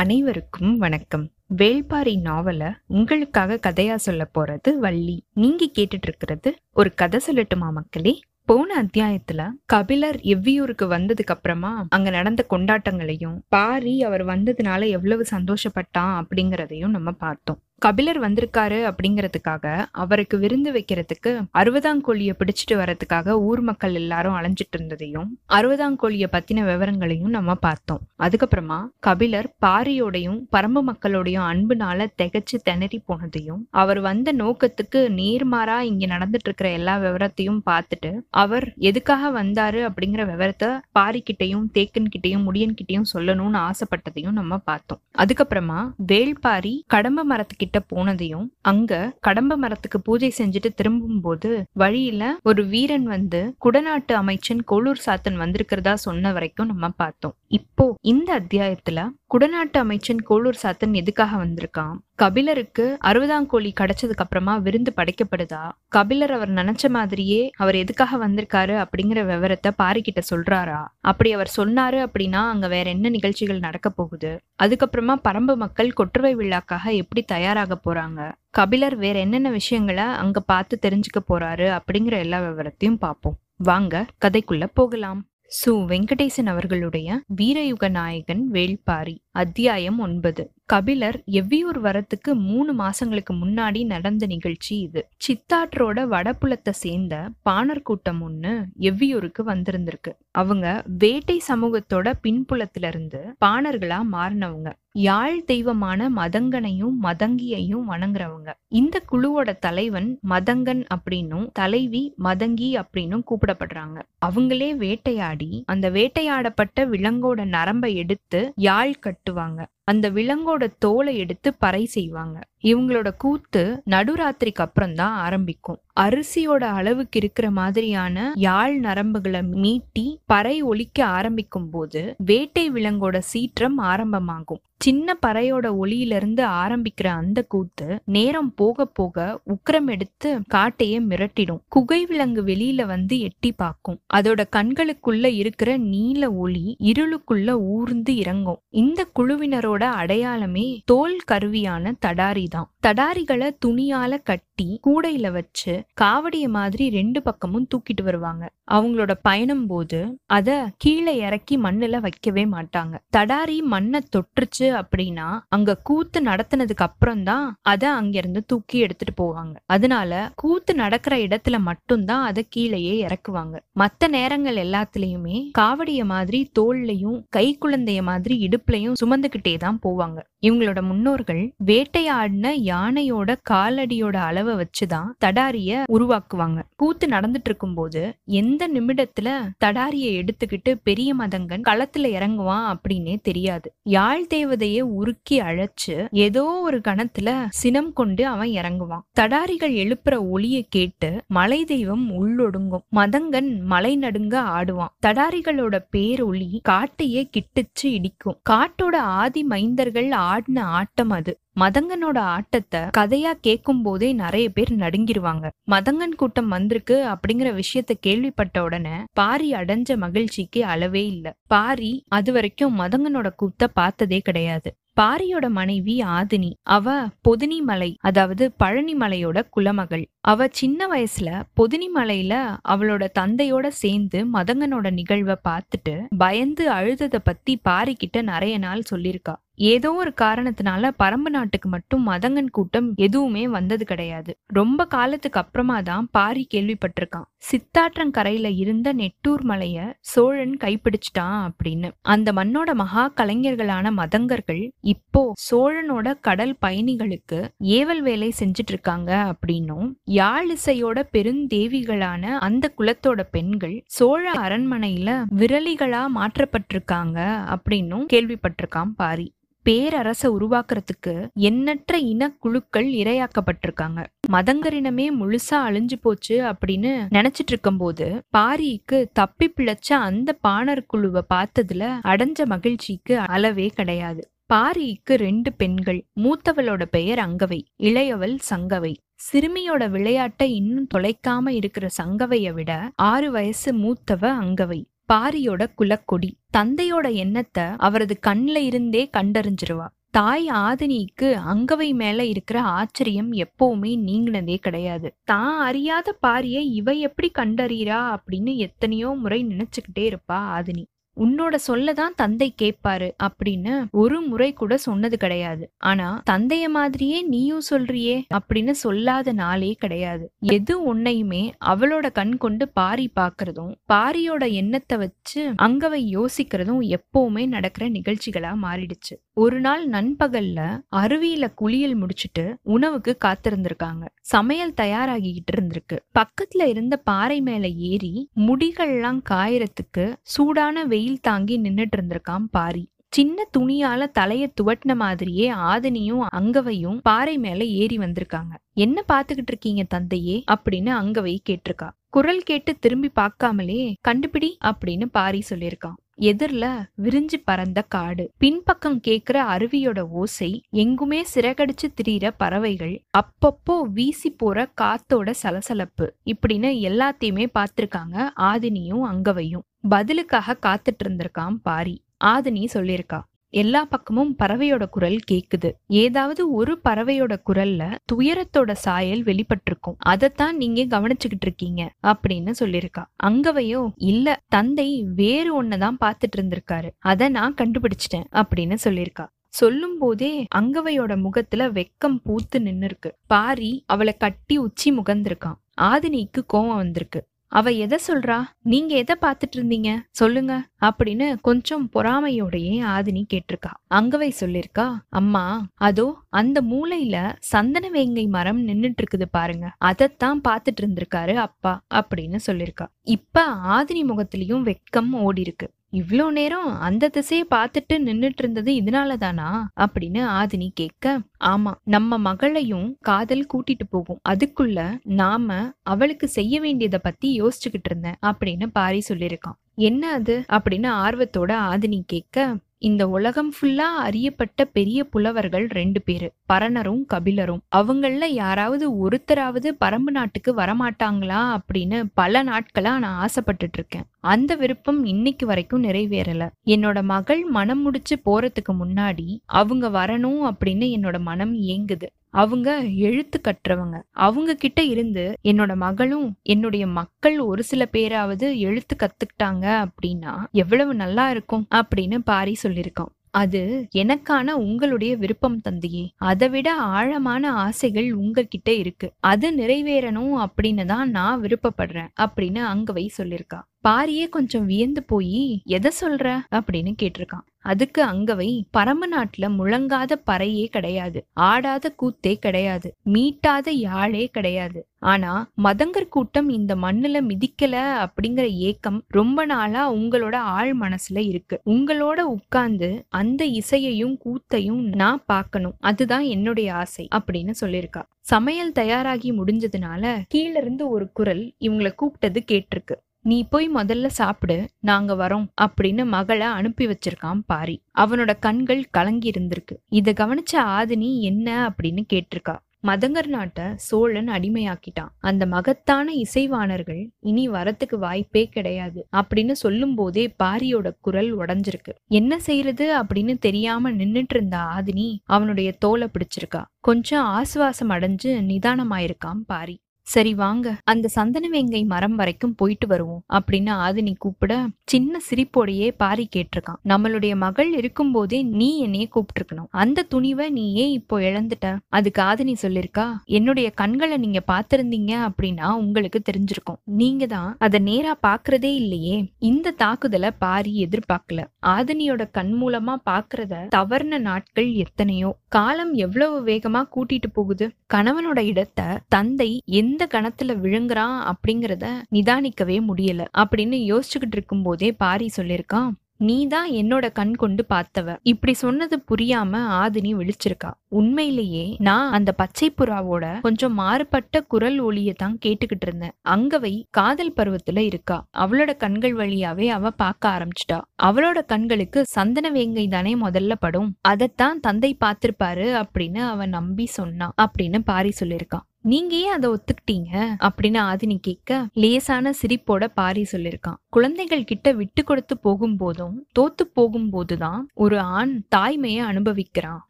[0.00, 1.30] அனைவருக்கும் வணக்கம்.
[1.56, 5.24] வேள்பாரி நாவல உங்களுக்காக கதையா சொல்ல போறது வள்ளி.
[5.32, 8.20] நீங்க கேட்டுட்டு இருக்கிறது ஒரு கதை சொல்லட்டுமா மக்களே?
[8.44, 16.88] போன அத்தியாயத்துல கபிலர் எவ்வியூருக்கு வந்ததுக்கு அப்புறமா அங்க நடந்த கொண்டாட்டங்களையும் பாரி அவர் வந்ததுனால எவ்வளவு சந்தோஷப்பட்டான் அப்படிங்கறதையும்
[16.88, 17.60] நம்ம பார்த்தோம்.
[17.84, 26.28] கபிலர் வந்திருக்காரு அப்படிங்கிறதுக்காக அவருக்கு விருந்து வைக்கிறதுக்கு அறுபதாங்கோழியை பிடிச்சிட்டு வரதுக்காக ஊர் மக்கள் எல்லாரும் அலைஞ்சிட்டு இருந்ததையும் அறுபதாங்கோழியை
[26.32, 28.00] பத்தின விவரங்களையும் நம்ம பார்த்தோம்.
[28.18, 36.48] அதுக்கப்புறமா கபிலர் பாரியோடையும் பரம்பு மக்களோடையும் அன்புனால திகச்சு திணறி போனதையும் அவர் வந்த நோக்கத்துக்கு நேர்மாறா இங்க நடந்துட்டு
[36.50, 44.38] இருக்கிற எல்லா விவரத்தையும் பார்த்துட்டு அவர் எதுக்காக வந்தாரு அப்படிங்கிற விவரத்தை பாரிக்கிட்டையும் தேக்கன்கிட்டையும் முடியன்கிட்டையும் முடியன் சொல்லணும்னு ஆசைப்பட்டதையும்
[44.40, 45.00] நம்ம பார்த்தோம்.
[45.18, 53.02] அதுக்கப்புறமா வேள்பாரி கடம்ப மரத்துக்கிட்ட போனதையும் அங்க கடம்ப மரத்துக்கு பூஜை செஞ்சுட்டு திரும்பும் போது வழியில ஒரு வீரன்
[53.02, 57.34] வந்து குடநாட்டு அமைச்சன் கோளூர் சாத்தன் வந்திருக்கிறதா சொன்ன வரைக்கும் நம்ம பார்த்தோம்.
[57.46, 61.94] இப்போ இந்த அத்தியாயத்துல குடநாட்டு அமைச்சன் கோளூர் சாத்தன் எதுக்காக வந்திருக்கான்?
[62.20, 65.70] கபிலருக்கு அறுபதாம் கோழி கிடைச்சதுக்கு அப்புறமா விருந்து படைக்கப்படுதா?
[65.88, 70.80] கபிலர் அவர் நினைச்ச மாதிரியே அவர் எதுக்காக வந்திருக்காரு அப்படிங்கிற விவரத்தை பாரிக்கிட்ட சொல்றாரா?
[71.00, 74.40] அப்படி அவர் சொன்னாரு அப்படின்னா அங்க வேற என்ன நிகழ்ச்சிகள் நடக்க போகுது?
[74.62, 78.32] அதுக்கப்புறமா பரம்பு மக்கள் கொற்றுவை விழாக்காக எப்படி தயாராக போறாங்க?
[78.50, 83.38] கபிலர் வேற என்னென்ன விஷயங்களை அங்க பார்த்து தெரிஞ்சுக்க போறாரு அப்படிங்கிற எல்லா விவரத்தையும் பார்ப்போம்.
[83.56, 85.24] வாங்க கதைக்குள்ள போகலாம்.
[85.64, 85.70] சு.
[85.70, 89.16] வெங்கடேசன் அவர்களுடைய வீரயுக நாயகன் வேள்பாரி.
[89.32, 90.52] அத்தியாயம் ஒன்பது.
[90.66, 95.08] கபிலர் எவ்வியூர் வரத்துக்கு மூணு மாசங்களுக்கு முன்னாடி நடந்த நிகழ்ச்சி இது.
[95.16, 100.12] சித்தாற்றோட வடபுலத்தை சேர்ந்த பாணர் கூட்டம் ஒண்ணு எவ்வியூருக்கு வந்திருந்திருக்கு.
[100.30, 104.72] அவங்க வேட்டை சமூகத்தோட பின்புலத்துல இருந்து பாணர்களா மாறினவங்க.
[104.92, 108.52] யாழ் தெய்வமான மதங்கனையும் மதங்கியையும் வணங்குறவங்க.
[108.68, 114.02] இந்த குழுவோட தலைவன் மதங்கன் அப்படின்னும் தலைவி மதங்கி அப்படின்னும் கூப்பிடப்படுறாங்க.
[114.26, 119.60] அவங்களே வேட்டையாடி அந்த வேட்டையாடப்பட்ட விலங்கோட நரம்பை எடுத்து யாழ் கட்டுவாங்க.
[119.90, 122.38] அந்த விலங்கோட தோலை எடுத்து பறை செய்வாங்க.
[122.62, 125.80] இவங்களோட கூத்து நடுராத்திரிக்கு அப்புறம் தான் ஆரம்பிக்கும்.
[126.00, 134.64] அரிசியோட அளவுக்கு இருக்கிற மாதிரியான யாழ் நரம்புகளை மீட்டி பறை ஒலிக்க ஆரம்பிக்கும் போது வேட்டை விலங்கோட சீற்றம் ஆரம்பமாகும்.
[134.84, 137.86] சின்ன பறையோட ஒளியிலிருந்து ஆரம்பிக்கிற அந்த கூத்து
[138.16, 139.16] நேரம் போக போக
[139.54, 141.60] உக்கரம் எடுத்து காட்டையே மிரட்டிடும்.
[141.68, 143.98] குகை விலங்கு வெளியில வந்து எட்டி பார்க்கும்.
[144.14, 148.62] அதோட கண்களுக்குள்ள இருக்கிற நீல ஒளி இருளுக்குள்ள ஊர்ந்து இறங்கும்.
[148.82, 152.70] இந்த குழுவினரோட அடையாளமே தோல் கருவியான தடாரி தான்.
[152.86, 158.50] தடாரிகளை துணியால கட்டி கூடையில வச்சு காவடிய மாதிரி ரெண்டு பக்கமும் தூக்கிட்டு வருவாங்க.
[158.72, 162.94] அவங்களோட பயணம் போது அத கீழே இறக்கி மண்ணுல வைக்கவே மாட்டாங்க.
[163.16, 169.54] தடாரி மண்ணை தொற்றுச்சு அப்படின்னா அங்க கூத்து நடத்தினதுக்கு அப்புறம் தான் அதை அங்கிருந்து தூக்கி எடுத்துட்டு போவாங்க.
[169.66, 173.56] அதனால கூத்து நடக்கிற இடத்துல மட்டும்தான் அதை கீழேயே இறக்குவாங்க.
[173.78, 180.29] மத்த நேரங்கள் எல்லாத்துலயுமே காவடிய மாதிரி தோல்லையும் கை குழந்தைய மாதிரி இடுப்புலையும் சுமந்துகிட்டே தான் போவாங்க.
[180.46, 186.62] இவங்களோட முன்னோர்கள் வேட்டையாடின யானையோட காலடியோட அளவை வச்சுதான் தடாரிய உருவாக்குவாங்க.
[186.76, 193.72] கூத்து நடந்துட்டு இருக்கும்போது எந்த நிமிடத்துல தடாரிய எடுத்துக்கிட்டு பெரிய மதங்கன் களத்துல இறங்குவான் அப்படின்னே தெரியாது.
[193.82, 199.04] யாழ் தேவதைய உருக்கி அழைச்சு ஏதோ ஒரு கணத்துல சினம் கொண்டு அவன் இறங்குவான்.
[199.20, 202.84] தடாரிகள் எழுப்புற ஒளிய கேட்டு மலை தெய்வம் உள்ளொடுங்கும்.
[202.96, 204.94] மதங்கன் மலை நடுங்க ஆடுவான்.
[205.06, 208.40] தடாரிகளோட பேரொளி காட்டையே கிட்டுச்சு இடிக்கும்.
[208.50, 211.32] காட்டோட ஆதி மைந்தர்கள் ஆடின ஆட்டம் அது.
[211.60, 215.46] மதங்கனோட ஆட்டத்தை கதையா கேட்கும் போதே நிறைய பேர் நடுங்கிருவாங்க.
[215.70, 221.26] மதங்கன் கூட்டம் வந்திருக்கு அப்படிங்கிற விஷயத்த கேள்விப்பட்ட உடனே பாரி அடைஞ்ச மகிழ்ச்சிக்கு அளவே இல்ல.
[221.46, 224.70] பாரி அது வரைக்கும் மதங்கனோட கூத்த பார்த்ததே கிடையாது.
[225.00, 226.94] பாரியோட மனைவி ஆதினி அவ
[227.28, 230.02] பொதினி மலை அதாவது பழனி மலையோட குலமகள்.
[230.24, 232.34] அவ சின்ன வயசுல பொதினி மலையில
[232.68, 240.12] அவளோட தந்தையோட சேர்ந்து மதங்கனோட நிகழ்வை பார்த்துட்டு பயந்து அழுதத பத்தி பாரிக்கிட்ட நிறைய நாள் சொல்லியிருக்கா ஏதோ ஒரு
[240.20, 244.32] காரணத்தினால பரம்பு நாட்டுக்கு மட்டும் மதங்கன் கூட்டம் எதுவுமே வந்தது கிடையாது.
[244.46, 247.26] ரொம்ப காலத்துக்கு அப்புறமா தான் பாரி கேள்விப்பட்டிருக்கான்.
[247.50, 251.88] சித்தாற்றங்கரையில இருந்த நெட்டூர் மலைய சோழன் கைப்பிடிச்சிட்டான் அப்படின்னு.
[252.02, 261.04] அந்த மண்ணோட மகா கலைஞர்களான மதங்கர்கள் இப்போ சோழனோட கடல் பயணிகளுக்கு ஏவல் வேலை செஞ்சுட்டு இருக்காங்க அப்படின்னும் யாழிசையோட
[261.12, 267.18] பெருந்தேவிகளான அந்த குலத்தோட பெண்கள் சோழ அரண்மனையில விரலிகளா மாற்றப்பட்டிருக்காங்க
[267.56, 269.28] அப்படின்னும் கேள்விப்பட்டிருக்கான் பாரி.
[269.70, 274.06] பேரரச உருவாக்குறதுக்கு எண்ணற்ற இனக்குழுக்கள் இரையாக்கப்பட்டிருக்காங்க.
[274.32, 282.44] மதங்கரினமே முழுசா அழிஞ்சு போச்சு அப்படின்னு நினைச்சிட்டு இருக்கும்போது பாரிக்கு தப்பி பிழைச்ச அந்த பாணர் குழுவை பார்த்ததுல அடைஞ்ச
[282.44, 284.30] மகிழ்ச்சிக்கு அளவே கிடையாது.
[284.54, 288.94] பாரிக்கு ரெண்டு பெண்கள் மூத்தவளோட பெயர் அங்கவை இளையவள் சங்கவை.
[289.32, 294.84] சிறுமியோட விளையாட்டை இன்னும் தொலைக்காம இருக்கிற சங்கவைய விட ஆறு வயசு மூத்தவ அங்கவை.
[295.12, 299.86] பாரியோட குலக்கொடி தந்தையோட எண்ணத்தை அவரது கண்ணில் இருந்தே கண்டறிஞ்சிருவா.
[300.10, 305.08] தாய் ஆதினிக்கு அங்கவை மேல இருக்கிற ஆச்சரியம் எப்பவுமே நீங்கினதே கிடையாது.
[305.24, 310.84] தான் அறியாத பாரிய இவ எப்படி கண்டறியறா அப்படின்னு எத்தனையோ முறை நினைச்சுக்கிட்டே இருப்பா ஆதினி.
[311.20, 315.72] உன்னோட சொல்லதான் தந்தை கேட்பாரு அப்படின்னு ஒரு முறை கூட சொன்னது கிடையாது.
[315.78, 320.32] ஆனா தந்தைய மாதிரியே நீயும் சொல்றியே அப்படின்னு சொல்லாத நாளே கிடையாது.
[320.38, 328.54] எது உன்னையுமே அவளோட கண் கொண்டு பாரி பாக்குறதும் பாரியோட எண்ணத்தை வச்சு அங்கவை யோசிக்கிறதும் எப்பவுமே நடக்கிற நிகழ்ச்சிகளா
[328.62, 329.14] மாறிடுச்சு.
[329.34, 334.04] ஒரு நாள் நண்பகல்ல அருவியில குளியல் முடிச்சிட்டு உணவுக்கு காத்திருந்திருக்காங்க.
[334.20, 335.96] சமையல் தயாராகிக்கிட்டு இருந்திருக்கு.
[336.18, 342.88] பக்கத்துல இருந்த பாறை மேல ஏறி முடிகள்லாம் காயறதுக்கு சூடான வெயில் தாங்கி நின்னுட்டு இருந்திருக்கான் பாரி.
[343.08, 348.52] சின்ன துணியால தலைய துவட்டின மாதிரியே ஆதினியும் அங்கவையும் பாறை மேல ஏறி வந்திருக்காங்க.
[348.72, 350.44] என்ன பாத்துக்கிட்டு இருக்கீங்க தந்தையே?
[350.50, 351.90] அப்படின்னு அங்கவை கேட்டிருக்கா.
[352.10, 358.30] குரல் கேட்டு திரும்பி பார்க்காமலே கண்டுபிடி அப்படின்னு பாரி சொல்லியிருக்கான் எதிர்ல விரிஞ்சு பறந்த காடு.
[358.38, 367.46] பின்பக்கம் கேக்குற அருவியோட ஓசை எங்குமே சிறகடிச்சு திரியிற பறவைகள் அப்பப்போ வீசி போற காத்தோட சலசலப்பு இப்படின்னு எல்லாத்தையுமே
[367.58, 369.62] பார்த்திருக்காங்க ஆதினியும் அங்கவையும்.
[369.88, 372.04] பதிலுக்காக காத்துட்டு இருந்திருக்கான் பாரி.
[372.24, 373.20] ஆதினி சொல்லியிருக்கா
[373.52, 375.72] எல்லா பக்கமும் பறவையோட குரல் கேக்குது.
[375.86, 379.96] ஏதாவது ஒரு பறவையோட குரல்ல துயரத்தோட சாயல் வெளிப்பட்டிருக்கும்.
[379.98, 383.04] அதைத்தான் நீங்க கவனிச்சுக்கிட்டு இருக்கீங்க அப்படின்னு சொல்லியிருக்கா.
[383.22, 389.26] அங்கவையோ இல்ல தந்தை வேறு ஒன்னதான் பாத்துட்டு இருந்திருக்காரு அத நான் கண்டுபிடிச்சிட்டேன் அப்படின்னு சொல்லியிருக்கா.
[389.48, 396.74] சொல்லும் போதே அங்கவையோட முகத்துல வெக்கம் பூத்து நின்னு இருக்கு பாரி அவளை கட்டி உச்சி முகந்திருக்கான் ஆதினிக்கு கோவம்
[396.74, 397.26] வந்திருக்கு.
[397.52, 398.36] அவ எதை சொல்றா?
[398.62, 399.90] நீங்க எதை பாத்துட்டு இருந்தீங்க?
[400.10, 403.72] சொல்லுங்க அப்படின்னு கொஞ்சம் பொறாமையோடையே ஆதினி கேட்டிருக்கா.
[403.94, 409.72] அங்கவை சொல்லிருக்கா அம்மா அதோ அந்த மூலையில சந்தன வேங்கை மரம் நின்னுட்டு இருக்குது பாருங்க.
[409.78, 412.86] அதைத்தான் பாத்துட்டு இருந்திருக்காரு அப்பா அப்படின்னு சொல்லிருக்கா.
[413.02, 413.44] இப்ப
[413.76, 419.48] ஆதினி முகத்திலயும் வெக்கம் ஓடி இருக்கு இவ்ளோ நேரம் அந்த திசையை பார்த்துட்டு நின்னுட்டு இருந்தது இதனால தானா?
[419.80, 421.06] அப்படின்னு ஆதினி கேட்க
[421.44, 424.20] ஆமா நம்ம மகளையும் காதல் கூட்டிட்டு போகும்.
[424.28, 424.78] அதுக்குள்ள
[425.20, 425.48] நாம
[425.84, 429.58] அவளுக்கு செய்ய வேண்டியதை பத்தி யோசிச்சுக்கிட்டு இருந்தேன் அப்படின்னு பாரி சொல்லியிருக்கான்.
[429.82, 430.36] என்ன அது?
[430.48, 432.36] அப்படின்னு ஆர்வத்தோட ஆதினி கேட்க
[432.82, 436.32] இந்த உலகம் ஃபுல்லா அறியப்பட்ட பெரிய புலவர்கள் ரெண்டு பேரு.
[436.46, 437.58] பரணரும் கபிலரும்.
[437.76, 444.02] அவங்கள யாராவது ஒருத்தராவது பரம்பு நாட்டுக்கு வரமாட்டாங்களா அப்படின்னு பல நாட்களா நான் ஆசைப்பட்டுட்டு இருக்கேன்.
[444.20, 446.48] அந்த விருப்பம் இன்னைக்கு வரைக்கும் நிறைவேறல.
[446.66, 452.08] என்னோட மகள் மனம் முடிச்சு போறதுக்கு முன்னாடி அவங்க வரணும் அப்படின்னு என்னோட மனம் ஏங்குது.
[452.30, 454.02] அவங்க எழுத்து கற்றவங்க.
[454.10, 461.30] அவங்க கிட்ட இருந்து என்னோட மகளும் என்னுடைய மக்கள் ஒரு சில பேராவது எழுத்து கத்துக்கிட்டாங்க அப்படின்னா எவ்வளவு நல்லா
[461.30, 463.14] இருக்கும் அப்படின்னு பாரி சொல்லியிருக்கான்.
[463.32, 466.12] அது எனக்கான உங்களுடைய விருப்பம் தந்தையே.
[466.16, 469.12] அதை விட ஆழமான ஆசைகள் உங்ககிட்ட இருக்கு.
[469.20, 473.60] அது நிறைவேறணும் அப்படின்னு தான் நான் விருப்பப்படுறேன் அப்படின்னு அங்கவை சொல்லியிருக்கா.
[473.88, 476.38] பாரியே கொஞ்சம் வியந்து போய் எதை சொல்ற?
[476.54, 477.46] அப்படின்னு கேட்டிருக்கான்.
[477.62, 484.86] அதுக்கு அங்கவை பரம நாட்டுல முழங்காத பறையே கிடையாது ஆடாத கூத்தே கிடையாது மீட்டாத யாழே கிடையாது.
[484.98, 491.60] ஆனா மதங்கர் கூட்டம் இந்த மண்ணுல மிதிக்கல அப்படிங்கிற ஏக்கம் ரொம்ப நாளா உங்களோட ஆழ் மனசுல இருக்கு.
[491.66, 495.74] உங்களோட உட்கார்ந்து அந்த இசையையும் கூத்தையும் நான் பார்க்கணும்.
[495.78, 498.02] அதுதான் என்னுடைய ஆசை அப்படின்னு சொல்லியிருக்கா.
[498.20, 502.96] சமையல் தயாராகி முடிஞ்சதுனால கீழ இருந்து ஒரு குரல் இவங்களை கூப்பிட்டது கேட்டிருக்கு.
[503.22, 507.82] நீ போய் முதல்ல சாப்பிடு நாங்க வரோம் அப்படின்னு மகளை அனுப்பி வச்சிருக்கான் பாரி.
[507.98, 509.76] அவனோட கண்கள் கலங்கி இருந்திருக்கு.
[509.88, 511.68] இத கவனிச்ச ஆதினி என்ன?
[511.68, 512.56] அப்படின்னு கேட்டிருக்கா.
[512.86, 515.08] மதங்கர் நாட்டை சோழன் அடிமையாக்கிட்டான்.
[515.18, 521.92] அந்த மகத்தான இசைவாணர்கள் இனி வரத்துக்கு வாய்ப்பே கிடையாது அப்படின்னு சொல்லும் போதே பாரியோட குரல் உடஞ்சிருக்கு.
[522.06, 526.64] என்ன செய்யறது அப்படின்னு தெரியாம நின்னுட்டு இருந்த ஆதினி அவனுடைய தோலை பிடிச்சிருக்கா.
[526.80, 529.80] கொஞ்சம் ஆசுவாசம் அடைஞ்சு நிதானமாயிருக்கான் பாரி.
[530.12, 534.52] சரி வாங்க அந்த சந்தனவேங்கை மரம் வரைக்கும் போயிட்டு வருவோம் அப்படின்னு ஆதினி கூப்பிட
[534.84, 536.80] சின்ன சிரிப்போடையே பாரி கேட்டிருக்கான்.
[536.88, 539.68] நம்மளுடைய மகள் இருக்கும்போதே நீ என்னைய கூப்பிட்டுருக்கணும்.
[539.82, 541.68] அந்த துணிவை நீ ஏன் இப்போ இழந்துட்ட?
[541.88, 546.80] அதுக்கு ஆதினி சொல்லிருக்கா என்னுடைய கண்களை நீங்க பாத்திருந்தீங்க அப்படின்னா உங்களுக்கு தெரிஞ்சிருக்கும்.
[547.00, 549.16] நீங்க தான் அதை நேரா பாக்குறதே இல்லையே.
[549.50, 551.40] இந்த தாக்குதலை பாரி எதிர்பார்க்கல.
[551.66, 557.66] ஆதினியோட கண் மூலமா பாக்குறத தவறுன நாட்கள் எத்தனையோ காலம் எவ்வளவு வேகமா கூட்டிட்டு போகுது?
[557.94, 565.90] கணவனோட இடத்தை தந்தை எந்த கணத்துல விழுங்குறான் அப்படிங்கறத நிதானிக்கவே முடியல அப்படின்னு யோசிச்சுக்கிட்டு இருக்கும் போதே பாரி சொல்லியிருக்கான்
[566.20, 568.16] நீ தான் என்னோட கண் கொண்டு பார்த்தவ.
[568.22, 570.70] இப்படி சொன்னது புரியாம ஆதினி விழிச்சிருக்கா.
[570.88, 576.14] உண்மையிலேயே நான் அந்த பச்சை புறாவோட கொஞ்சம் மாறுபட்ட குரல் ஒளியை தான் கேட்டுக்கிட்டு இருந்தேன்.
[576.28, 578.18] அங்கவை காதல் பருவத்துல இருக்கா.
[578.38, 580.80] அவளோட கண்கள் வழியாவே அவ பார்க்க ஆரம்பிச்சிட்டா.
[581.02, 583.92] அவளோட கண்களுக்கு சந்தன வேங்கை தானே முதல்ல படும்.
[584.00, 588.66] அதைத்தான் தந்தை பார்த்திருப்பாரு அப்படின்னு அவன் நம்பி சொன்னான் அப்படின்னு பாரி சொல்லியிருக்கான்.
[588.82, 590.36] நீங்க ஏன் அதை ஒத்துக்கிட்டீங்க?
[590.40, 597.98] அப்படின்னு ஆதினி கேட்க லேசான சிரிப்போட பாரி சொல்லிருக்கான் குழந்தைகள் கிட்ட விட்டு கொடுத்து போகும்போதும் தோத்து போகும்போதுதான் ஒரு
[597.98, 599.88] ஆண் தாய்மையை அனுபவிக்கிறான்.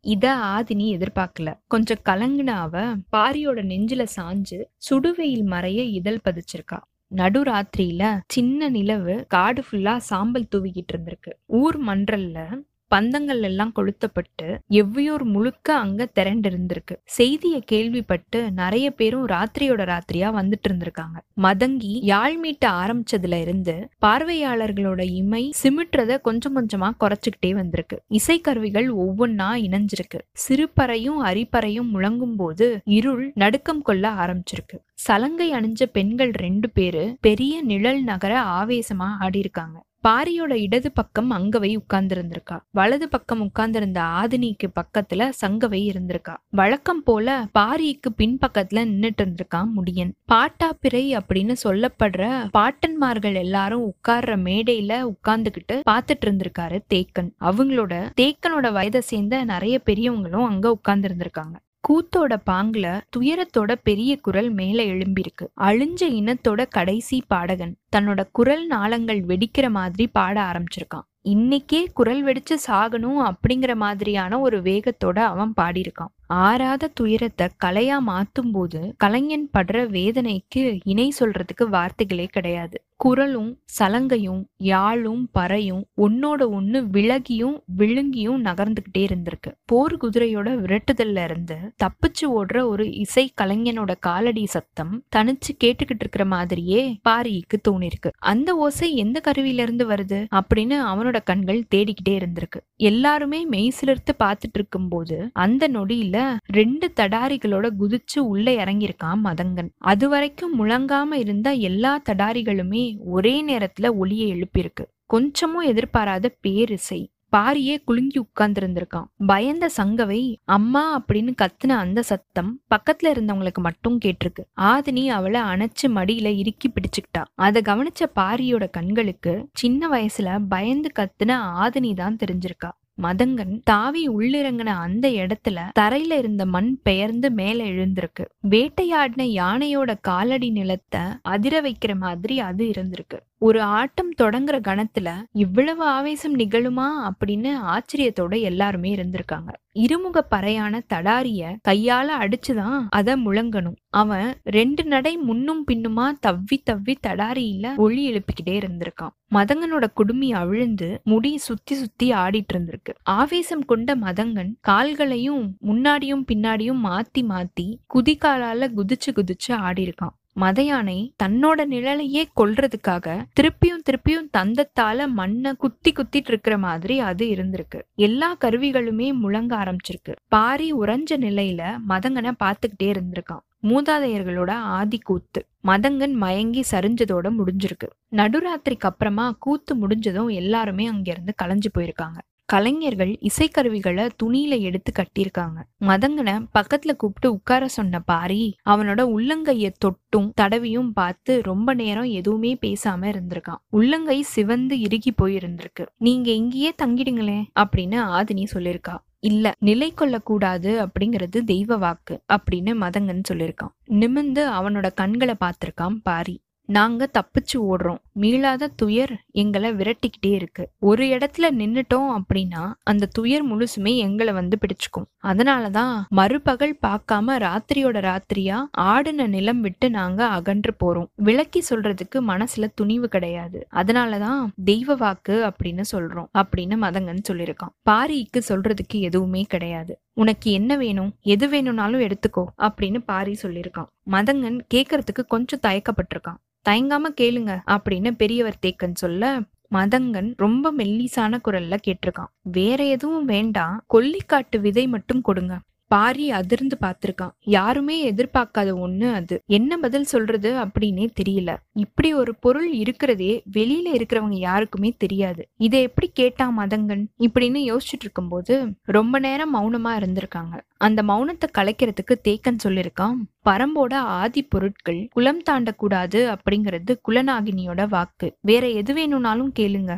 [0.00, 1.58] இத ஆதினி எதிர்பார்க்கல.
[1.66, 6.78] கொஞ்சம் கலங்குன அவ பாரியோட நெஞ்சில சாஞ்சு சுடுவெயில் மறைய இதழ் பதிச்சிருக்கா.
[7.16, 11.32] நடுராத்திரியில சின்ன நிலவு காடு ஃபுல்லா சாம்பல் தூவிக்கிட்டு இருந்திருக்கு.
[11.46, 12.62] ஊர் மன்றல்ல
[12.94, 20.68] பந்தங்கள் எல்லாம் கொளுத்தப்பட்டு எவ்வியூர் முழுக்க அங்க திரண்டு இருந்திருக்கு செய்திய கேள்விப்பட்டு நிறைய பேரும் ராத்திரியோட ராத்திரியா வந்துட்டு
[20.68, 27.96] இருந்திருக்காங்க மதங்கி யாழ் மீட்ட ஆரம்பிச்சதுல இருந்து பார்வையாளர்களோட இமை சிமிட்டுறத கொஞ்சம் கொஞ்சமா குறைச்சுக்கிட்டே வந்திருக்கு.
[28.10, 30.18] இசைக்கருவிகள் ஒவ்வொன்னா இணைஞ்சிருக்கு.
[30.32, 32.66] சிறுபறையும் அரிப்பறையும் முழங்கும் போது
[32.98, 34.78] இருள் நடுக்கம் கொள்ள ஆரம்பிச்சிருக்கு.
[35.04, 39.78] சலங்கை அணிஞ்ச பெண்கள் ரெண்டு பேரு பெரிய நிழல் நகர ஆவேசமா ஆடியிருக்காங்க.
[40.08, 42.56] பாரியோட இடது பக்கம் அங்கவை உட்கார்ந்திருந்திருக்கா.
[42.70, 46.34] வலது பக்கம் உட்கார்ந்திருந்த ஆதினிக்கு பக்கத்துல சங்கவை இருந்திருக்கா.
[46.50, 50.12] வழக்கம் போல பாரிக்கு பின்பக்கத்துல நின்னுட்டு இருந்திருக்கான் முடியன்.
[50.32, 52.22] பாட்டாப்பிரை அப்படின்னு சொல்லப்படுற
[52.58, 57.30] பாட்டன்மார்கள் எல்லாரும் உட்கார்ற மேடையில உட்கார்ந்துகிட்டு பாத்துட்டு இருந்திருக்காரு தேக்கன்.
[57.40, 61.56] அவங்களோட தேக்கனோட வயதை சேர்ந்த நிறைய பெரியவங்களும் அங்க உட்கார்ந்து இருந்திருக்காங்க
[61.88, 62.86] கூத்தோட பாங்குல
[63.16, 65.46] துயரத்தோட பெரிய குரல் மேல எழும்பிருக்கு.
[65.60, 71.06] அழிஞ்ச இனத்தோட கடைசி பாடகன் தன்னோட குரல் நாளங்கள் வெடிக்கிற மாதிரி பாட ஆரம்பிச்சிருக்கான்.
[71.28, 76.12] இன்னைக்கே குரல் வெடிச்சு சாகணும் அப்படிங்கிற மாதிரியான ஒரு வேகத்தோட அவன் பாடியிருக்கான்.
[76.26, 82.76] ஆறாத துயரத்தை கலையா மாத்தும் போது கலைஞன் படுற வேதனைக்கு இணை சொல்றதுக்கு வார்த்தைகளே கிடையாது.
[83.02, 89.50] குரலும் சலங்கையும் யாழும் பறையும் ஒன்னோட ஒண்ணு விலகியும் விழுங்கியும் நகர்ந்துகிட்டே இருந்திருக்கு.
[89.64, 97.00] போர் குதிரையோட விரட்டுதல்ல இருந்து தப்பிச்சு ஓடுற ஒரு இசை கலைஞனோட காலடி சத்தம் தனிச்சு கேட்டுக்கிட்டு இருக்கிற மாதிரியே
[97.08, 98.10] பாரிக்கு தோணிருக்கு.
[98.18, 102.60] அந்த ஓசை எந்த கருவியில இருந்து வருது அப்படின்னு அவனோட கண்கள் தேடிக்கிட்டே இருந்திருக்கு.
[102.76, 109.68] எல்லாருமே மெய் சிலிர்த்து பார்த்துட்டு இருக்கும் போது அந்த நொடியில ரெண்டு தடாரிகளோட குதிச்சு உள்ள இறங்கியிருக்கான் மதங்கன்.
[109.78, 114.84] அது வரைக்கும் முழங்காம இருந்த எல்லா தடாரிகளுமே ஒரே நேரத்துல ஒளியை எழுப்பியிருக்கு.
[115.06, 117.10] கொஞ்சமும் எதிர்பாராத பேரிசை.
[117.36, 119.04] பாரியே குலுங்கி உட்கார்ந்திருந்திருக்கான்.
[119.26, 124.44] பயந்த சங்கவை அம்மா அப்படின்னு கத்துன அந்த சத்தம் பக்கத்துல இருந்தவங்களுக்கு மட்டும் கேட்டிருக்கு.
[124.56, 127.24] ஆதினி அவளை அணைச்சு மடியில இறுக்கி பிடிச்சுக்கிட்டா.
[127.34, 132.70] அதை கவனிச்ச பாரியோட கண்களுக்கு சின்ன வயசுல பயந்து கத்துன ஆதினி தான் தெரிஞ்சிருக்கா.
[133.02, 138.24] மதங்கன் தாவி உள்ளிறங்கின அந்த இடத்துல தரையில இருந்த மண் பெயர்ந்து மேல எழுந்திருக்கு.
[138.50, 143.18] வேட்டையாடின யானையோட காலடி நிலத்தை அதிர வைக்கிற மாதிரி அது இருந்திருக்கு.
[143.42, 149.50] ஒரு ஆட்டம் தொடங்குற கணத்துல இவ்வளவு ஆவேசம் நிகழுமா அப்படின்னு ஆச்சரியத்தோட எல்லாருமே இருந்திருக்காங்க.
[149.72, 153.74] இருமுக பறையான தடாரிய கையால அடிச்சுதான் அத முழங்கணும்.
[153.90, 159.14] அவன் ரெண்டு நடை முன்னும் பின்னுமா தவ்வி தவ்வி தடாரியில ஒளி எழுப்பிக்கிட்டே இருந்திருக்கான்.
[159.34, 162.94] மதங்கனோட குடுமி அவிழ்ந்து முடி சுத்தி சுத்தி ஆடிட்டு இருந்திருக்கு.
[163.02, 171.66] ஆவேசம் கொண்ட மதங்கன் கால்களையும் முன்னாடியும் பின்னாடியும் மாத்தி மாத்தி குதிகாலால குதிச்சு குதிச்சு ஆடி இருக்கான் மதையானை தன்னோட
[171.66, 177.80] நிழலையே கொல்றதுக்காக திருப்பியும் திருப்பியும் தந்தத்தால மண்ணை குத்தி குத்திட்டு இருக்கிற மாதிரி அது இருந்திருக்கு.
[177.94, 180.16] எல்லா கருவிகளுமே முழங்க ஆரம்பிச்சிருக்கு.
[180.28, 183.44] பாரி உறைஞ்ச நிலையில மதங்கனை பார்த்துக்கிட்டே இருந்திருக்கான்.
[183.62, 185.46] மூதாதையர்களோட ஆதி கூத்து.
[185.64, 187.88] மதங்கன் மயங்கி சரிஞ்சதோட முடிஞ்சிருக்கு.
[188.10, 192.18] நடுராத்திரிக்கு அப்புறமா கூத்து முடிஞ்சதும் எல்லாருமே அங்கிருந்து கலைஞ்சு போயிருக்காங்க.
[192.52, 195.58] கலைஞர்கள் இசைக்கருவிகளை துணியில எடுத்து கட்டியிருக்காங்க.
[195.80, 203.08] மதங்கனை பக்கத்துல கூப்பிட்டு உட்கார சொன்ன பாரி அவனோட உள்ளங்கைய தொட்டும் தடவியும் பார்த்து ரொம்ப நேரம் எதுவுமே பேசாம
[203.12, 203.62] இருந்திருக்கான்.
[203.70, 205.86] உள்ளங்கை சிவந்து இறுகி போயிருந்திருக்கு.
[205.96, 208.96] நீங்க இங்கேயே தங்கிடுங்களேன் அப்படின்னு ஆதினி சொல்லியிருக்கா.
[209.20, 213.74] இல்ல நிலை கொள்ளக்கூடாது அப்படிங்கிறது தெய்வ வாக்கு அப்படின்னு மதங்கன் சொல்லியிருக்கான்.
[213.90, 216.40] நிமிந்து அவனோட கண்களை பார்த்திருக்கான் பாரி.
[216.72, 218.00] நாங்க தப்பிச்சு ஓடுறோம்.
[218.20, 220.70] மீளாத துயர் எங்களை விரட்டிக்கிட்டே இருக்கு.
[220.78, 225.08] ஒரு இடத்துல நின்னுட்டோம் அப்படின்னா அந்த துயர் முழுசுமே எங்களை வந்து பிடிச்சுக்கும்.
[225.22, 231.06] அதனாலதான் மறுபகல் பார்க்காம ராத்திரியோட ராத்திரியா ஆடின நிலம் விட்டு நாங்க அகன்று போறோம்.
[231.14, 233.66] விளக்கி சொல்றதுக்கு மனசுல துணிவு கிடையாது.
[233.72, 237.74] அதனாலதான் தெய்வ வாக்கு அப்படின்னு சொல்றோம் அப்படின்னு மதங்கன் சொல்லியிருக்கான்.
[237.90, 240.01] பாரிக்கு சொல்றதுக்கு எதுவுமே கிடையாது.
[240.14, 241.14] உனக்கு என்ன வேணும்?
[241.20, 243.90] எது வேணும்னாலும் எடுத்துக்கோ அப்படின்னு பாரி சொல்லியிருக்கான்.
[244.10, 246.40] மதங்கன் கேட்கறதுக்கு கொஞ்சம் தயக்கப்பட்டிருக்கான்.
[246.68, 249.40] தயங்காம கேளுங்க அப்படின்னு பெரியவர் தேக்கன் சொல்ல
[249.72, 252.32] மதங்கன் ரொம்ப மெல்லிசான குரல்ல கேட்டிருக்கான்.
[252.42, 255.60] வேற எதுவும் வேண்டாம் கொல்லிக்காட்டு விதை மட்டும் கொடுங்க.
[255.92, 257.34] பாரி அதிர்ந்து பார்த்திருக்கான்.
[257.56, 259.36] யாருமே எதிர்பார்க்காத ஒண்ணு அது.
[259.46, 261.50] என்ன பதில் சொல்றது அப்படின்னே தெரியல.
[261.72, 265.42] இப்படி ஒரு பொருள் இருக்கிறதே வெளியில இருக்கிறவங்க யாருக்குமே தெரியாது.
[265.56, 267.04] இதை எப்படி கேட்டா மதங்கன்?
[267.18, 268.54] இப்படின்னு யோசிச்சுட்டு இருக்கும்போது
[268.98, 270.54] ரொம்ப நேரம் மௌனமா இருந்திருக்காங்க.
[270.78, 273.18] அந்த மௌனத்தை கலைக்கிறதுக்கு தேக்கன் சொல்லியிருக்கான்
[273.48, 278.28] பரம்போட ஆதி பொருட்கள் குலம் தாண்டக்கூடாது அப்படிங்கிறது குலநாகினியோட வாக்கு.
[278.40, 279.92] வேற எது வேணும்னாலும் கேளுங்க.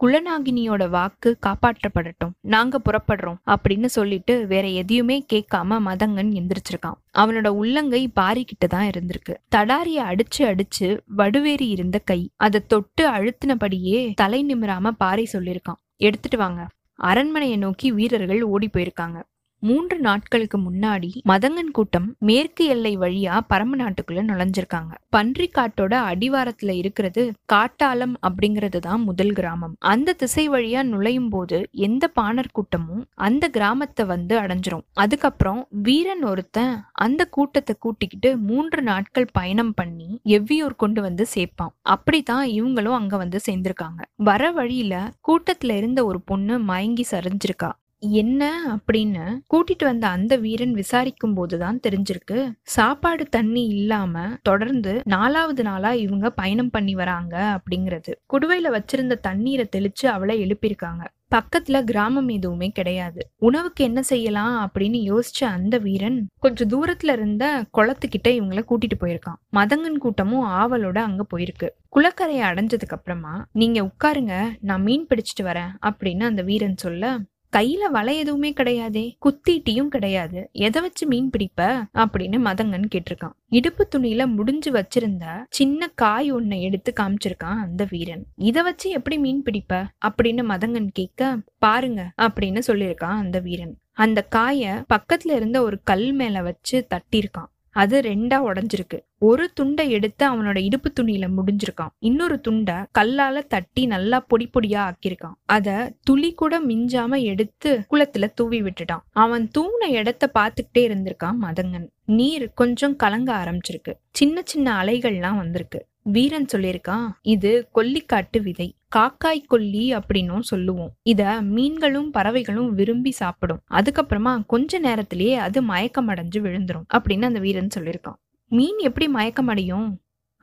[0.00, 6.98] குள்ளநாகினியோட வாக்கு காப்பாற்றப்படட்டும் நாங்க புறப்படுறோம் அப்படின்னு சொல்லிட்டு வேற எதையுமே கேட்காம மதங்கன் எந்திரிச்சிருக்கான்.
[7.18, 9.34] அவனோட உள்ளங்கை பாரிக்கிட்டு தான் இருந்திருக்கு.
[9.56, 15.80] தடாரிய அடிச்சு அடிச்சு வடுவேறி இருந்த கை அதை தொட்டு அழுத்தினபடியே தலை நிமிராம பாரி சொல்லியிருக்கான்.
[15.96, 16.66] எடுத்துட்டு வாங்க.
[16.94, 19.22] அரண்மனையை நோக்கி வீரர்கள் ஓடி போயிருக்காங்க.
[19.62, 24.92] மூன்று நாட்களுக்கு முன்னாடி மதங்கன் கூட்டம் மேற்கு எல்லை வழியா பரம நாட்டுக்குள்ள நுழைஞ்சிருக்காங்க.
[25.10, 29.74] பன்றி காட்டோட அடிவாரத்துல இருக்கிறது காட்டாலம் அப்படிங்கிறது தான் முதல் கிராமம்.
[29.78, 34.84] அந்த திசை வழியா நுழையும் போது எந்த பாணர் கூட்டமும் அந்த கிராமத்தை வந்து அடைஞ்சிரும்.
[34.94, 41.74] அதுக்கப்புறம் வீரன் ஒருத்தன் அந்த கூட்டத்தை கூட்டிக்கிட்டு மூன்று நாட்கள் பயணம் பண்ணி எவ்வியூர் கொண்டு வந்து சேர்ப்பான்.
[41.82, 44.00] அப்படித்தான் இவங்களும் அங்க வந்து சேர்ந்திருக்காங்க.
[44.14, 44.94] வர வழியில
[45.28, 47.70] கூட்டத்துல இருந்த ஒரு பொண்ணு மயங்கி சரிஞ்சிருக்கா.
[48.00, 52.52] என்ன அப்படின்னு கூட்டிட்டு வந்த அந்த வீரன் விசாரிக்கும் போதுதான் தெரிஞ்சிருக்கு.
[52.62, 58.12] சாப்பாடு தண்ணி இல்லாம தொடர்ந்து நாலாவது நாளா இவங்க பயணம் பண்ணி வராங்க அப்படிங்கிறது.
[58.32, 61.06] குடுவையில வச்சிருந்த தண்ணீரை தெளிச்சு அவளை எழுப்பியிருக்காங்க.
[61.34, 63.30] பக்கத்துல கிராமம் எதுவுமே கிடையாது.
[63.36, 69.40] உணவுக்கு என்ன செய்யலாம் அப்படின்னு யோசிச்ச அந்த வீரன் கொஞ்சம் தூரத்துல இருந்த குளத்துக்கிட்ட இவங்கள கூட்டிட்டு போயிருக்கான்.
[69.52, 71.68] மதங்கன் கூட்டமும் ஆவலோட அங்க போயிருக்கு.
[71.96, 77.18] குளக்கரையை அடைஞ்சதுக்கு அப்புறமா நீங்க உட்காருங்க நான் மீன் பிடிச்சிட்டு வரேன் அப்படின்னு அந்த வீரன் சொல்ல
[77.56, 79.16] கையில வலை எதுவுமே கிடையாதே?
[79.24, 80.48] குத்திட்டியும் கிடையாது.
[80.52, 81.84] எதை வச்சு மீன் பிடிப்ப?
[81.94, 83.32] அப்படின்னு மதங்கன் கேட்டிருக்கான்.
[83.48, 88.26] இடுப்பு துணியில முடிஞ்சு வச்சிருந்த சின்ன காய் ஒன்ன எடுத்து காமிச்சிருக்கான் அந்த வீரன்.
[88.36, 89.86] இத வச்சு எப்படி மீன் பிடிப்ப?
[90.08, 93.78] அப்படின்னு மதங்கன் கேட்க பாருங்க அப்படின்னு சொல்லியிருக்கான் அந்த வீரன்.
[93.92, 97.56] அந்த காய பக்கத்துல இருந்த ஒரு கல் மேல வச்சு தட்டியிருக்கான்.
[97.82, 98.98] அது ரெண்டா உடஞ்சிருக்கு.
[99.18, 101.92] ஒரு துண்டை எடுத்து அவனோட இடுப்பு துணியில முடிஞ்சிருக்கான்.
[101.98, 105.36] இன்னொரு துண்டை கல்லால தட்டி நல்லா பொடி பொடியா ஆக்கியிருக்கான்.
[105.46, 109.04] அத துளி கூட மிஞ்சாம எடுத்து குளத்துல தூவி விட்டுட்டான்.
[109.24, 111.88] அவன் தூண இடத்த பாத்துக்கிட்டே இருந்திருக்கான் மதங்கன்.
[112.04, 113.92] நீர் கொஞ்சம் கலங்க ஆரம்பிச்சிருக்கு.
[114.12, 115.80] சின்ன சின்ன அலைகள்லாம் வந்திருக்கு.
[116.14, 118.68] வீரன் சொல்லியிருக்கான் இது கொல்லிக்காட்டு விதை.
[118.96, 120.92] காக்காய் கொல்லி அப்படின்னும் சொல்லுவோம்.
[121.02, 123.62] இத மீன்களும் பறவைகளும் விரும்பி சாப்பிடும்.
[123.70, 128.18] அதுக்கப்புறமா கொஞ்ச நேரத்திலேயே அது மயக்கம் அடைஞ்சு விழுந்துரும் அப்படின்னு அந்த வீரன் சொல்லியிருக்கான்.
[128.50, 129.88] மீன் எப்படி மயக்கம் அடையும்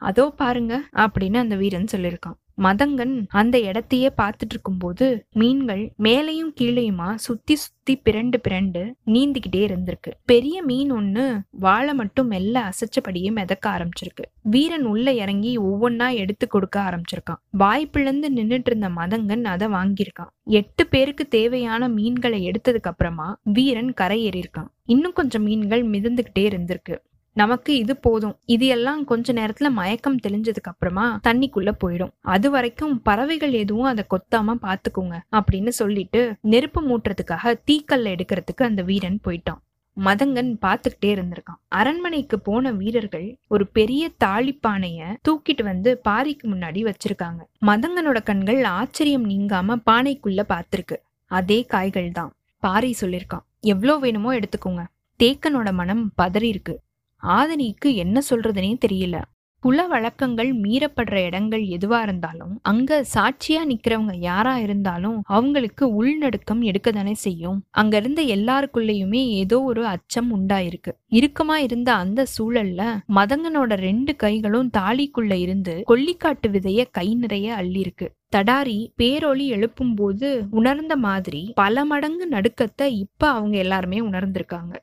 [0.02, 2.38] அதோ பாருங்க அப்படின்னு அந்த வீரன் சொல்லியிருக்கான்.
[2.62, 10.12] மதங்கன் அந்த இடத்தையே பார்த்துட்டு இருக்கும்போது மீன்கள் மேலையும் கீழையுமா சுத்தி சுத்தி பிறண்டு பிறண்டு நீந்திக்கிட்டே இருந்திருக்கு.
[10.26, 14.26] பெரிய மீன் ஒண்ணு வாழை மட்டும் மெல்ல அசைச்சபடியே மிதக்க ஆரம்பிச்சிருக்கு.
[14.42, 17.42] வீரன் உள்ள இறங்கி ஒவ்வொன்னா எடுத்து கொடுக்க ஆரம்பிச்சிருக்கான்.
[17.52, 20.32] வாய் நின்றுட்டு நின்னுட்டு இருந்த மதங்கன் அதை வாங்கியிருக்கான்.
[20.44, 26.98] எட்டு பேருக்கு தேவையான மீன்களை எடுத்ததுக்கு அப்புறமா வீரன் கரை ஏறியிருக்கான் இன்னும் கொஞ்சம் மீன்கள் மிதந்துகிட்டே இருந்திருக்கு.
[27.36, 28.36] நமக்கு இது போதும்.
[28.56, 32.14] இது எல்லாம் கொஞ்ச நேரத்துல மயக்கம் தெளிஞ்சதுக்கு அப்புறமா தண்ணிக்குள்ள போயிடும்.
[32.36, 36.22] அது வரைக்கும் பறவைகள் எதுவும் அதை கொத்தாம பாத்துக்கோங்க அப்படின்னு சொல்லிட்டு
[36.54, 39.60] நெருப்பு மூட்டுறதுக்காக தீக்கல்ல எடுக்கிறதுக்கு அந்த வீரன் போயிட்டான்.
[39.98, 41.60] மதங்கன் பார்த்துக்கிட்டே இருந்திருக்கான்.
[41.80, 47.42] அரண்மனைக்கு போன வீரர்கள் ஒரு பெரிய தாளிப்பானைய தூக்கிட்டு வந்து பாரிக்கு முன்னாடி வச்சிருக்காங்க.
[47.70, 50.98] மதங்கனோட கண்கள் ஆச்சரியம் நீங்காம பானைக்குள்ள பார்த்திருக்கு
[51.32, 54.84] அதே காய்கள் தான் பாரி சொல்லியிருக்கான் எவ்வளோ வேணுமோ எடுத்துக்கோங்க.
[55.20, 56.74] தேக்கனோட மனம் பதறி இருக்கு
[57.24, 59.22] ஆதனிக்கு என்ன சொல்றதுனே தெரியல.
[59.64, 67.14] குல வழக்கங்கள் மீறப்படுற இடங்கள் எதுவா இருந்தாலும் அங்க சாட்சியா நிக்கிறவங்க யாரா இருந்தாலும் அவங்களுக்கு உள்நடுக்கம் எடுக்க தானே
[67.14, 67.64] செய்யும்.
[67.72, 70.92] அங்க இருந்த எல்லாருக்குள்ளயுமே ஏதோ ஒரு அச்சம் உண்டாயிருக்கு.
[71.12, 72.82] இறுக்கமா இருந்த அந்த சூழல்ல
[73.16, 78.08] மதங்கனோட ரெண்டு கைகளும் தாலிக்குள்ள இருந்து கொல்லிக்காட்டு விதைய கை நிறைய அள்ளிருக்கு.
[78.36, 84.76] தடாரி பேரொலி எழுப்பும் போது உணர்ந்த மாதிரி பல மடங்கு நடுக்கத்தை இப்ப அவங்க எல்லாருமே உணர்ந்திருக்காங்க.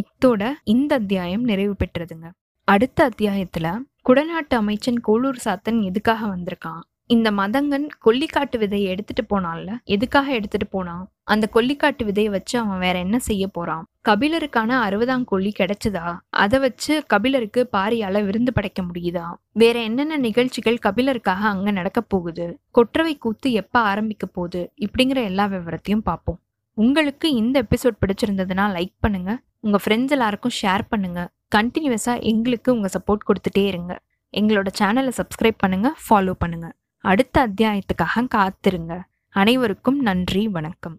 [0.00, 2.30] இத்தோட இந்த அத்தியாயம் நிறைவு பெற்றதுங்க.
[2.64, 3.78] அடுத்த அத்தியாயத்துல
[4.08, 6.80] குடநாட்டு அமைச்சன் கோளூர் சாத்தன் எதுக்காக வந்திருக்கான்?
[7.06, 11.10] இந்த மதங்கன் கொல்லிக்காட்டு விதையை எடுத்துட்டு போனான்ல எதுக்காக எடுத்துட்டு போனான்?
[11.22, 13.86] அந்த கொல்லிக்காட்டு விதையை வச்சு அவன் வேற என்ன செய்ய போறான்?
[14.08, 16.16] கபிலருக்கான அறுபதாம் கொல்லி கிடைச்சதா?
[16.28, 19.24] அதை வச்சு கபிலருக்கு பாரியால விருந்து படைக்க முடியுதா?
[19.52, 22.58] வேற என்னென்ன நிகழ்ச்சிகள் கபிலருக்காக அங்க நடக்க போகுது?
[22.70, 24.72] கொற்றவை கூத்து எப்ப ஆரம்பிக்க போகுது?
[24.76, 26.40] இப்படிங்கிற எல்லா விவரத்தையும் பார்ப்போம்.
[26.74, 29.40] உங்களுக்கு இந்த எபிசோட் பிடிச்சிருந்ததுன்னா லைக் பண்ணுங்க.
[29.64, 31.20] உங்கள் ஃப்ரெண்ட்ஸ் எல்லாருக்கும் ஷேர் பண்ணுங்க.
[31.56, 33.92] கண்டினியூஸாக எங்களுக்கு உங்கள் சப்போர்ட் கொடுத்துட்டே இருங்க.
[34.32, 36.68] எங்களோட சேனலை சப்ஸ்கிரைப் பண்ணுங்க ஃபாலோ பண்ணுங்க.
[37.04, 38.94] அடுத்த அத்தியாயத்துக்காக காத்திருங்க.
[39.28, 40.96] அனைவருக்கும் நன்றி வணக்கம்.